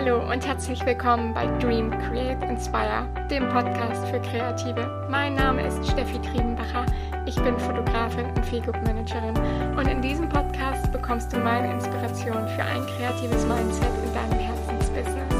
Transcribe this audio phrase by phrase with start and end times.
[0.00, 5.08] Hallo und herzlich willkommen bei Dream Create Inspire, dem Podcast für Kreative.
[5.10, 6.86] Mein Name ist Steffi Triebenbacher.
[7.26, 9.36] Ich bin Fotografin und Feelgood Managerin
[9.76, 15.34] und in diesem Podcast bekommst du meine Inspiration für ein kreatives Mindset in deinem Herzensbusiness.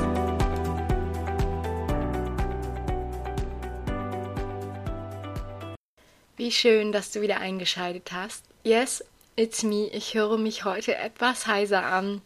[6.36, 8.44] Wie schön, dass du wieder eingeschaltet hast.
[8.64, 9.04] Yes,
[9.36, 9.86] it's me.
[9.92, 12.22] Ich höre mich heute etwas heiser an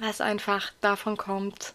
[0.00, 1.74] was einfach davon kommt,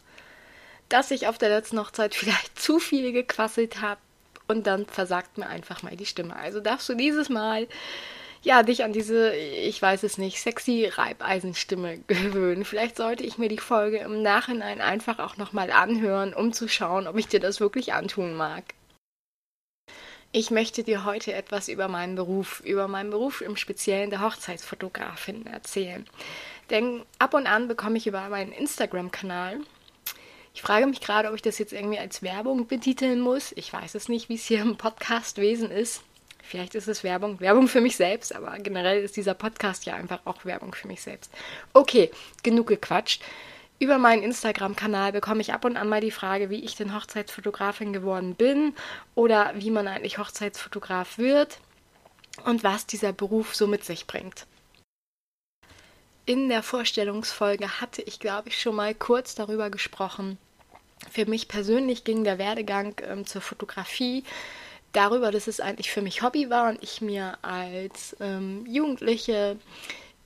[0.89, 4.01] dass ich auf der letzten Hochzeit vielleicht zu viel gequasselt habe
[4.47, 6.35] und dann versagt mir einfach mal die Stimme.
[6.35, 7.67] Also darfst du dieses Mal
[8.43, 12.65] ja, dich an diese, ich weiß es nicht, sexy Reibeisenstimme gewöhnen.
[12.65, 17.07] Vielleicht sollte ich mir die Folge im Nachhinein einfach auch nochmal anhören, um zu schauen,
[17.07, 18.65] ob ich dir das wirklich antun mag.
[20.35, 25.45] Ich möchte dir heute etwas über meinen Beruf, über meinen Beruf im Speziellen der Hochzeitsfotografin
[25.45, 26.05] erzählen.
[26.69, 29.59] Denn ab und an bekomme ich über meinen Instagram-Kanal.
[30.53, 33.51] Ich frage mich gerade, ob ich das jetzt irgendwie als Werbung betiteln muss.
[33.53, 36.03] Ich weiß es nicht, wie es hier im Podcastwesen ist.
[36.43, 40.19] Vielleicht ist es Werbung, Werbung für mich selbst, aber generell ist dieser Podcast ja einfach
[40.25, 41.31] auch Werbung für mich selbst.
[41.73, 42.11] Okay,
[42.43, 43.23] genug gequatscht.
[43.79, 47.91] Über meinen Instagram-Kanal bekomme ich ab und an mal die Frage, wie ich denn Hochzeitsfotografin
[47.91, 48.75] geworden bin
[49.15, 51.59] oder wie man eigentlich Hochzeitsfotograf wird
[52.45, 54.45] und was dieser Beruf so mit sich bringt
[56.25, 60.37] in der Vorstellungsfolge hatte ich, glaube ich, schon mal kurz darüber gesprochen.
[61.11, 64.23] Für mich persönlich ging der Werdegang ähm, zur Fotografie
[64.93, 69.57] darüber, dass es eigentlich für mich Hobby war und ich mir als ähm, Jugendliche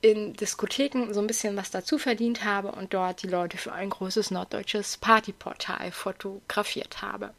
[0.00, 3.90] in Diskotheken so ein bisschen was dazu verdient habe und dort die Leute für ein
[3.90, 7.34] großes norddeutsches Partyportal fotografiert habe.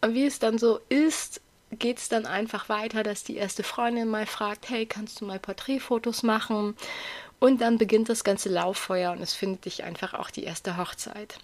[0.00, 4.08] Und wie es dann so ist, geht es dann einfach weiter, dass die erste Freundin
[4.08, 6.76] mal fragt, hey, kannst du mal Porträtfotos machen?
[7.44, 11.36] Und dann beginnt das ganze Lauffeuer und es findet dich einfach auch die erste Hochzeit.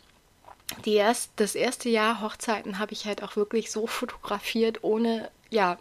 [0.87, 5.77] Die erst, das erste Jahr Hochzeiten habe ich halt auch wirklich so fotografiert, ohne ja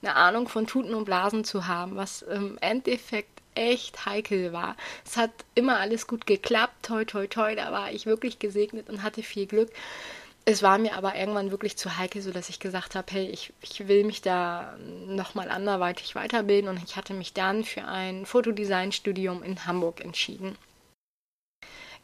[0.00, 4.76] eine Ahnung von Tuten und Blasen zu haben, was im Endeffekt echt heikel war.
[5.04, 9.02] Es hat immer alles gut geklappt, toi toi toi, da war ich wirklich gesegnet und
[9.02, 9.72] hatte viel Glück.
[10.44, 13.86] Es war mir aber irgendwann wirklich zu heikel, sodass ich gesagt habe, hey, ich, ich
[13.86, 14.76] will mich da
[15.06, 20.56] nochmal anderweitig weiterbilden und ich hatte mich dann für ein Fotodesignstudium in Hamburg entschieden.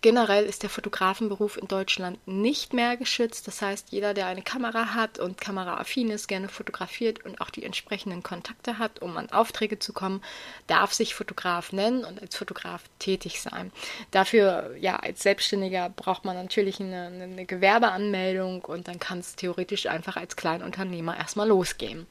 [0.05, 3.49] Generell ist der Fotografenberuf in Deutschland nicht mehr geschützt.
[3.49, 7.65] Das heißt, jeder, der eine Kamera hat und kameraaffin ist, gerne fotografiert und auch die
[7.65, 10.21] entsprechenden Kontakte hat, um an Aufträge zu kommen,
[10.67, 13.73] darf sich Fotograf nennen und als Fotograf tätig sein.
[14.11, 19.87] Dafür, ja, als Selbstständiger braucht man natürlich eine, eine Gewerbeanmeldung und dann kann es theoretisch
[19.87, 22.07] einfach als Kleinunternehmer erstmal losgehen.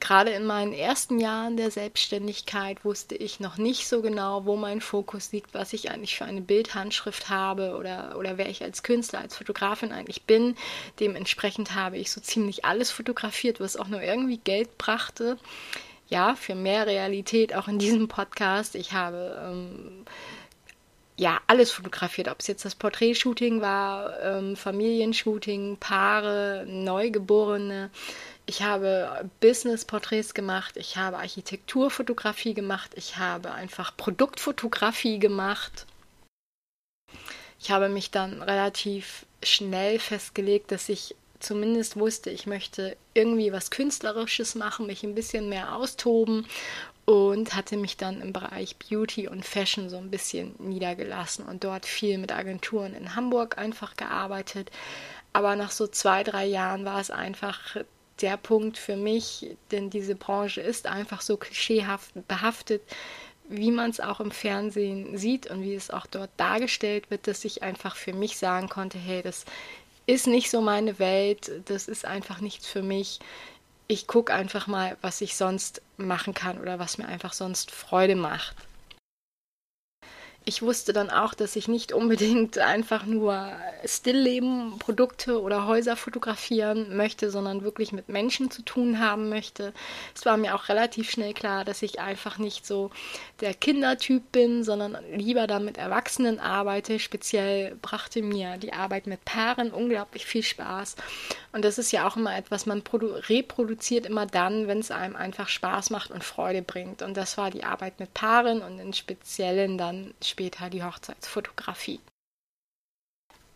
[0.00, 4.80] Gerade in meinen ersten Jahren der Selbstständigkeit wusste ich noch nicht so genau, wo mein
[4.80, 9.20] Fokus liegt, was ich eigentlich für eine Bildhandschrift habe oder, oder wer ich als Künstler,
[9.20, 10.56] als Fotografin eigentlich bin.
[11.00, 15.36] Dementsprechend habe ich so ziemlich alles fotografiert, was auch nur irgendwie Geld brachte.
[16.08, 18.76] Ja, für mehr Realität auch in diesem Podcast.
[18.76, 20.04] Ich habe ähm,
[21.18, 27.90] ja, alles fotografiert, ob es jetzt das Porträtshooting war, ähm, Familienshooting, Paare, Neugeborene,
[28.48, 35.84] ich habe Business-Porträts gemacht, ich habe Architekturfotografie gemacht, ich habe einfach Produktfotografie gemacht.
[37.60, 43.70] Ich habe mich dann relativ schnell festgelegt, dass ich zumindest wusste, ich möchte irgendwie was
[43.70, 46.46] Künstlerisches machen, mich ein bisschen mehr austoben
[47.04, 51.84] und hatte mich dann im Bereich Beauty und Fashion so ein bisschen niedergelassen und dort
[51.84, 54.70] viel mit Agenturen in Hamburg einfach gearbeitet.
[55.34, 57.76] Aber nach so zwei, drei Jahren war es einfach
[58.22, 62.82] der Punkt für mich, denn diese Branche ist einfach so klischeehaft behaftet,
[63.48, 67.44] wie man es auch im Fernsehen sieht und wie es auch dort dargestellt wird, dass
[67.44, 69.44] ich einfach für mich sagen konnte, hey, das
[70.06, 73.20] ist nicht so meine Welt, das ist einfach nichts für mich.
[73.86, 78.16] Ich gucke einfach mal, was ich sonst machen kann oder was mir einfach sonst Freude
[78.16, 78.56] macht
[80.48, 83.52] ich wusste dann auch, dass ich nicht unbedingt einfach nur
[83.84, 89.74] Stillleben, Produkte oder Häuser fotografieren möchte, sondern wirklich mit Menschen zu tun haben möchte.
[90.14, 92.90] Es war mir auch relativ schnell klar, dass ich einfach nicht so
[93.42, 96.98] der Kindertyp bin, sondern lieber dann mit Erwachsenen arbeite.
[96.98, 100.96] Speziell brachte mir die Arbeit mit Paaren unglaublich viel Spaß.
[101.52, 105.48] Und das ist ja auch immer etwas, man reproduziert immer dann, wenn es einem einfach
[105.48, 107.02] Spaß macht und Freude bringt.
[107.02, 112.00] Und das war die Arbeit mit Paaren und in Speziellen dann später die Hochzeitsfotografie.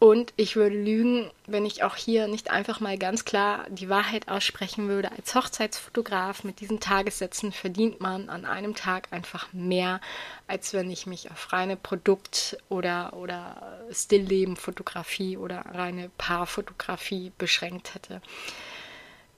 [0.03, 4.27] Und ich würde lügen, wenn ich auch hier nicht einfach mal ganz klar die Wahrheit
[4.27, 5.13] aussprechen würde.
[5.13, 10.01] Als Hochzeitsfotograf mit diesen Tagessätzen verdient man an einem Tag einfach mehr,
[10.49, 18.21] als wenn ich mich auf reine Produkt- oder, oder Stillleben-Fotografie oder reine Paarfotografie beschränkt hätte.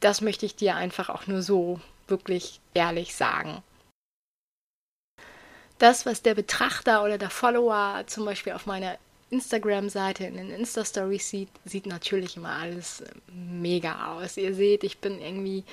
[0.00, 1.78] Das möchte ich dir einfach auch nur so
[2.08, 3.62] wirklich ehrlich sagen
[5.78, 8.96] das, was der Betrachter oder der Follower zum Beispiel auf meiner
[9.34, 13.02] Instagram-Seite, in den Insta-Stories sieht, sieht natürlich immer alles
[13.32, 14.36] mega aus.
[14.36, 15.64] Ihr seht, ich bin irgendwie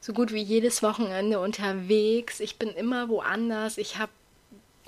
[0.00, 2.40] so gut wie jedes Wochenende unterwegs.
[2.40, 3.78] Ich bin immer woanders.
[3.78, 4.12] Ich habe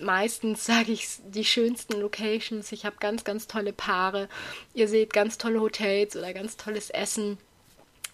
[0.01, 2.73] meistens, sage ich, die schönsten Locations.
[2.73, 4.29] Ich habe ganz, ganz tolle Paare.
[4.75, 7.39] Ihr seht ganz tolle Hotels oder ganz tolles Essen.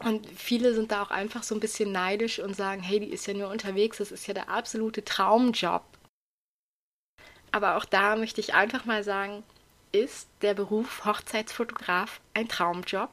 [0.00, 3.26] Und viele sind da auch einfach so ein bisschen neidisch und sagen, hey, die ist
[3.26, 5.84] ja nur unterwegs, das ist ja der absolute Traumjob.
[7.52, 9.44] Aber auch da möchte ich einfach mal sagen,
[9.94, 13.10] ist der Beruf Hochzeitsfotograf ein Traumjob?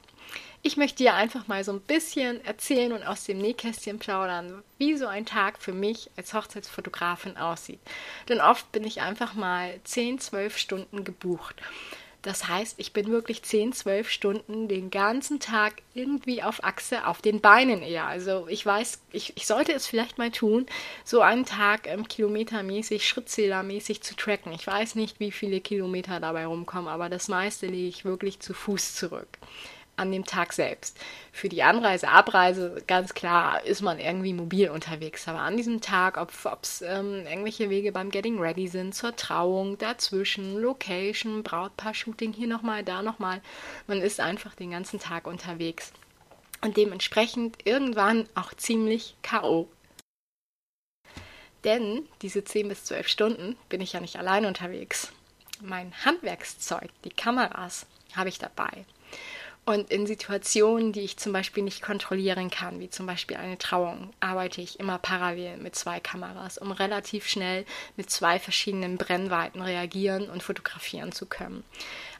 [0.62, 4.96] Ich möchte dir einfach mal so ein bisschen erzählen und aus dem Nähkästchen plaudern, wie
[4.96, 7.80] so ein Tag für mich als Hochzeitsfotografin aussieht.
[8.28, 11.56] Denn oft bin ich einfach mal 10, 12 Stunden gebucht.
[12.22, 17.20] Das heißt, ich bin wirklich 10, 12 Stunden den ganzen Tag irgendwie auf Achse, auf
[17.20, 18.06] den Beinen eher.
[18.06, 20.66] Also ich weiß, ich, ich sollte es vielleicht mal tun,
[21.04, 24.52] so einen Tag ähm, kilometermäßig, schrittzählermäßig zu tracken.
[24.52, 28.54] Ich weiß nicht, wie viele Kilometer dabei rumkommen, aber das meiste lege ich wirklich zu
[28.54, 29.38] Fuß zurück
[30.02, 30.98] an dem Tag selbst.
[31.32, 35.26] Für die Anreise, Abreise, ganz klar, ist man irgendwie mobil unterwegs.
[35.28, 36.30] Aber an diesem Tag, ob
[36.62, 42.84] es ähm, irgendwelche Wege beim Getting Ready sind, zur Trauung, dazwischen, Location, Brautpaar-Shooting, hier nochmal,
[42.84, 43.40] da nochmal,
[43.86, 45.92] man ist einfach den ganzen Tag unterwegs.
[46.60, 49.68] Und dementsprechend irgendwann auch ziemlich K.O.
[51.64, 55.12] Denn diese 10 bis 12 Stunden bin ich ja nicht allein unterwegs.
[55.60, 58.84] Mein Handwerkszeug, die Kameras, habe ich dabei.
[59.64, 64.12] Und in Situationen, die ich zum Beispiel nicht kontrollieren kann, wie zum Beispiel eine Trauung,
[64.18, 67.64] arbeite ich immer parallel mit zwei Kameras, um relativ schnell
[67.96, 71.62] mit zwei verschiedenen Brennweiten reagieren und fotografieren zu können.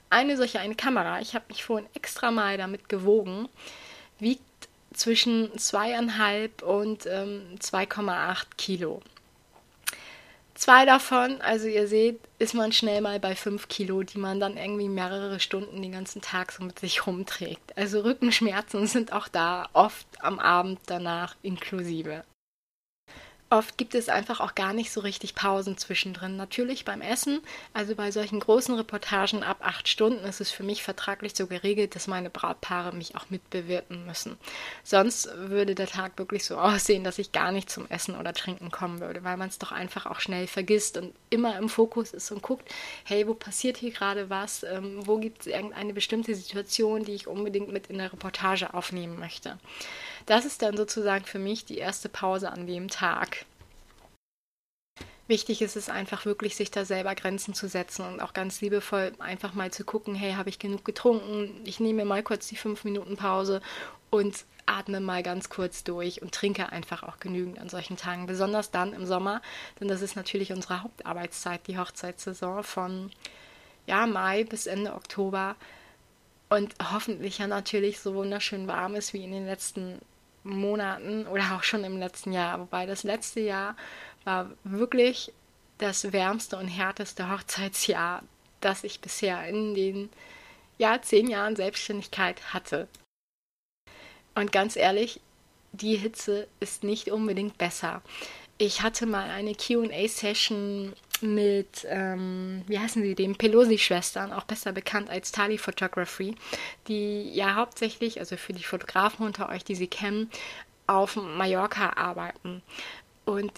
[0.08, 3.48] Eine solche eine Kamera, ich habe mich vorhin extra mal damit gewogen,
[4.20, 4.42] wiegt
[4.92, 9.02] zwischen zweieinhalb und ähm, 2,8 Kilo.
[10.62, 14.56] Zwei davon, also ihr seht, ist man schnell mal bei 5 Kilo, die man dann
[14.56, 17.76] irgendwie mehrere Stunden den ganzen Tag so mit sich rumträgt.
[17.76, 22.22] Also Rückenschmerzen sind auch da, oft am Abend danach inklusive.
[23.52, 26.38] Oft gibt es einfach auch gar nicht so richtig Pausen zwischendrin.
[26.38, 27.42] Natürlich beim Essen,
[27.74, 31.94] also bei solchen großen Reportagen ab acht Stunden ist es für mich vertraglich so geregelt,
[31.94, 34.38] dass meine Brautpaare mich auch mitbewirten müssen.
[34.84, 38.70] Sonst würde der Tag wirklich so aussehen, dass ich gar nicht zum Essen oder Trinken
[38.70, 42.32] kommen würde, weil man es doch einfach auch schnell vergisst und immer im Fokus ist
[42.32, 42.66] und guckt,
[43.04, 44.62] hey, wo passiert hier gerade was?
[44.62, 49.18] Ähm, wo gibt es irgendeine bestimmte Situation, die ich unbedingt mit in der Reportage aufnehmen
[49.18, 49.58] möchte?
[50.26, 53.44] Das ist dann sozusagen für mich die erste Pause an dem Tag.
[55.28, 59.12] Wichtig ist es einfach wirklich, sich da selber Grenzen zu setzen und auch ganz liebevoll
[59.18, 61.60] einfach mal zu gucken, hey, habe ich genug getrunken?
[61.64, 63.62] Ich nehme mir mal kurz die fünf Minuten Pause
[64.10, 68.26] und atme mal ganz kurz durch und trinke einfach auch genügend an solchen Tagen.
[68.26, 69.40] Besonders dann im Sommer,
[69.80, 73.10] denn das ist natürlich unsere Hauptarbeitszeit, die Hochzeitssaison von
[73.86, 75.56] ja, Mai bis Ende Oktober
[76.48, 79.98] und hoffentlich ja natürlich so wunderschön warm ist wie in den letzten
[80.44, 82.60] Monaten oder auch schon im letzten Jahr.
[82.60, 83.76] Wobei das letzte Jahr
[84.24, 85.32] war wirklich
[85.78, 88.22] das wärmste und härteste Hochzeitsjahr,
[88.60, 90.10] das ich bisher in den
[90.78, 92.88] ja, zehn Jahren Selbstständigkeit hatte.
[94.34, 95.20] Und ganz ehrlich,
[95.72, 98.02] die Hitze ist nicht unbedingt besser.
[98.58, 105.10] Ich hatte mal eine QA-Session mit, ähm, wie heißen sie, den Pelosi-Schwestern, auch besser bekannt
[105.10, 106.34] als Tali Photography,
[106.88, 110.30] die ja hauptsächlich, also für die Fotografen unter euch, die sie kennen,
[110.86, 112.62] auf Mallorca arbeiten.
[113.24, 113.52] Und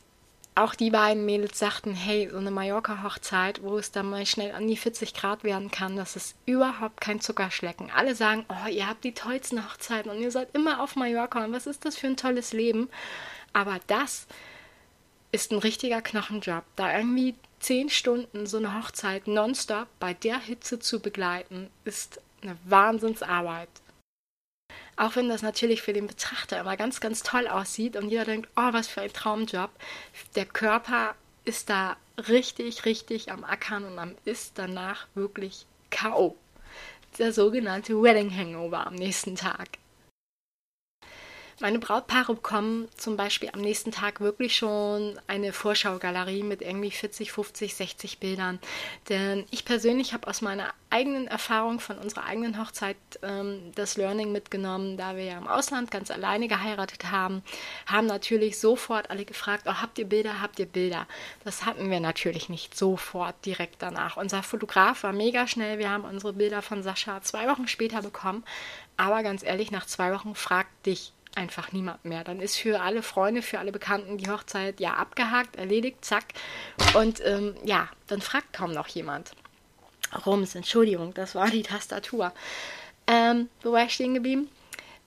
[0.57, 4.69] auch die beiden Mädels sagten, hey, so eine Mallorca-Hochzeit, wo es dann mal schnell an
[4.69, 7.91] die 40 Grad werden kann, das ist überhaupt kein Zuckerschlecken.
[7.91, 11.53] Alle sagen, oh, ihr habt die tollsten Hochzeiten und ihr seid immer auf Mallorca und
[11.53, 12.89] was ist das für ein tolles Leben.
[13.53, 14.29] Aber das
[15.33, 20.79] ist ein richtiger Knochenjob, da irgendwie zehn Stunden so eine Hochzeit nonstop bei der Hitze
[20.79, 23.71] zu begleiten, ist eine Wahnsinnsarbeit.
[24.97, 28.51] Auch wenn das natürlich für den Betrachter immer ganz, ganz toll aussieht und jeder denkt,
[28.55, 29.71] oh, was für ein Traumjob.
[30.37, 31.97] Der Körper ist da
[32.29, 36.37] richtig, richtig am Ackern und am ist danach wirklich K.O.
[37.19, 39.79] Der sogenannte Wedding Hangover am nächsten Tag.
[41.61, 47.31] Meine Brautpaare bekommen zum Beispiel am nächsten Tag wirklich schon eine Vorschaugalerie mit irgendwie 40,
[47.31, 48.59] 50, 60 Bildern.
[49.09, 54.33] Denn ich persönlich habe aus meiner eigenen Erfahrung von unserer eigenen Hochzeit ähm, das Learning
[54.33, 57.43] mitgenommen, da wir ja im Ausland ganz alleine geheiratet haben,
[57.87, 61.07] haben natürlich sofort alle gefragt, oh, habt ihr Bilder, habt ihr Bilder?
[61.45, 64.17] Das hatten wir natürlich nicht sofort direkt danach.
[64.17, 68.45] Unser Fotograf war mega schnell, wir haben unsere Bilder von Sascha zwei Wochen später bekommen,
[68.97, 72.25] aber ganz ehrlich, nach zwei Wochen fragt dich einfach niemand mehr.
[72.25, 76.27] Dann ist für alle Freunde, für alle Bekannten die Hochzeit ja abgehakt, erledigt, zack.
[76.95, 79.33] Und ähm, ja, dann fragt kaum noch jemand.
[80.27, 82.33] Rums, Entschuldigung, das war die Tastatur.
[83.07, 84.49] Ähm, wo war ich stehen geblieben?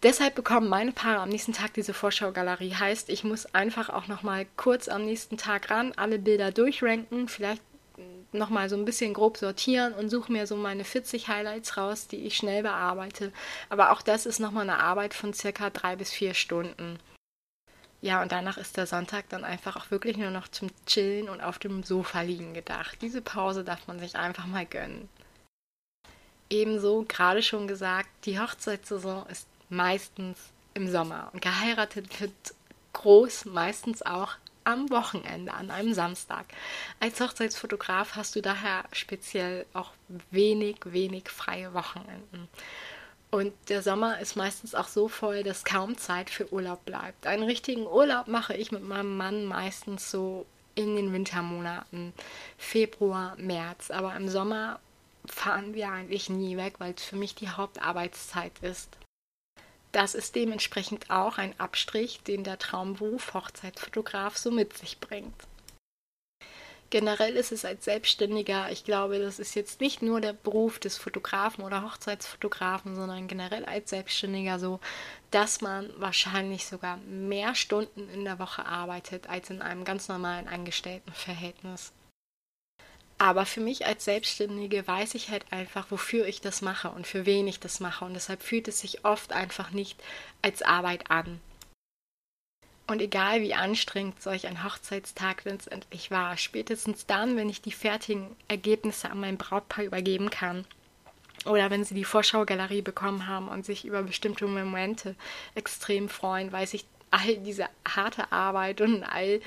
[0.03, 2.75] Deshalb bekommen meine Paare am nächsten Tag diese Vorschau-Galerie.
[2.75, 7.27] Heißt, ich muss einfach auch noch mal kurz am nächsten Tag ran, alle Bilder durchranken,
[7.27, 7.63] vielleicht
[8.31, 12.25] nochmal so ein bisschen grob sortieren und suche mir so meine 40 Highlights raus, die
[12.25, 13.31] ich schnell bearbeite.
[13.69, 17.00] Aber auch das ist nochmal eine Arbeit von circa drei bis vier Stunden.
[18.01, 21.41] Ja, und danach ist der Sonntag dann einfach auch wirklich nur noch zum Chillen und
[21.41, 23.00] auf dem Sofa liegen gedacht.
[23.01, 25.10] Diese Pause darf man sich einfach mal gönnen.
[26.50, 30.38] Ebenso, gerade schon gesagt, die Hochzeitssaison ist meistens
[30.75, 32.31] im Sommer und geheiratet wird
[32.93, 34.36] groß meistens auch
[34.67, 36.45] am Wochenende, an einem Samstag.
[37.00, 39.91] Als Hochzeitsfotograf hast du daher speziell auch
[40.29, 42.50] wenig, wenig freie Wochenenden.
[43.31, 47.27] Und der Sommer ist meistens auch so voll, dass kaum Zeit für Urlaub bleibt.
[47.27, 50.45] Einen richtigen Urlaub mache ich mit meinem Mann meistens so
[50.75, 52.13] in den Wintermonaten,
[52.57, 53.89] Februar, März.
[53.89, 54.79] Aber im Sommer
[55.25, 58.97] fahren wir eigentlich nie weg, weil es für mich die Hauptarbeitszeit ist.
[59.97, 65.33] Das ist dementsprechend auch ein Abstrich, den der Traumberuf Hochzeitfotograf so mit sich bringt.
[66.91, 70.99] Generell ist es als Selbstständiger, ich glaube, das ist jetzt nicht nur der Beruf des
[70.99, 74.79] Fotografen oder Hochzeitsfotografen, sondern generell als Selbstständiger so,
[75.31, 80.47] dass man wahrscheinlich sogar mehr Stunden in der Woche arbeitet als in einem ganz normalen
[80.47, 81.91] Angestelltenverhältnis.
[83.19, 87.25] Aber für mich als Selbstständige weiß ich halt einfach, wofür ich das mache und für
[87.25, 88.05] wen ich das mache.
[88.05, 90.00] Und deshalb fühlt es sich oft einfach nicht
[90.41, 91.39] als Arbeit an.
[92.86, 98.36] Und egal wie anstrengend solch ein Hochzeitstag letztendlich war, spätestens dann, wenn ich die fertigen
[98.47, 100.65] Ergebnisse an mein Brautpaar übergeben kann,
[101.45, 105.15] oder wenn sie die Vorschaugalerie bekommen haben und sich über bestimmte Momente
[105.55, 109.41] extrem freuen, weiß ich, all diese harte Arbeit und all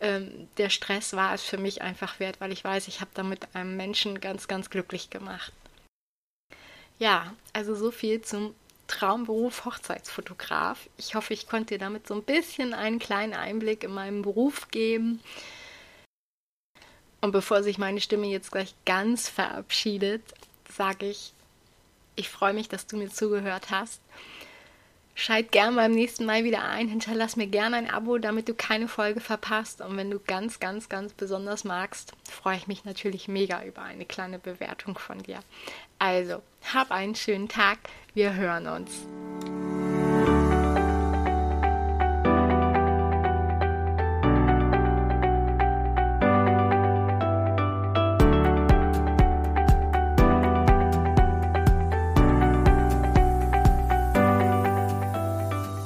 [0.00, 3.54] ähm, der Stress war es für mich einfach wert, weil ich weiß, ich habe damit
[3.54, 5.52] einem Menschen ganz, ganz glücklich gemacht.
[6.98, 8.54] Ja, also so viel zum
[8.88, 10.88] Traumberuf Hochzeitsfotograf.
[10.96, 14.68] Ich hoffe, ich konnte dir damit so ein bisschen einen kleinen Einblick in meinen Beruf
[14.70, 15.20] geben.
[17.20, 20.22] Und bevor sich meine Stimme jetzt gleich ganz verabschiedet,
[20.70, 21.32] sage ich,
[22.16, 24.00] ich freue mich, dass du mir zugehört hast.
[25.20, 26.86] Schalt gern beim nächsten Mal wieder ein.
[26.86, 29.80] Hinterlass mir gerne ein Abo, damit du keine Folge verpasst.
[29.80, 34.04] Und wenn du ganz, ganz, ganz besonders magst, freue ich mich natürlich mega über eine
[34.04, 35.40] kleine Bewertung von dir.
[35.98, 36.40] Also,
[36.72, 37.78] hab einen schönen Tag.
[38.14, 39.08] Wir hören uns.